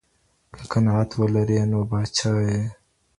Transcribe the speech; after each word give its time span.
که 0.55 0.63
قناعت 0.71 1.11
ولرې 1.15 1.59
نو 1.71 1.79
پاچا 1.89 2.31
یې. 2.47 2.61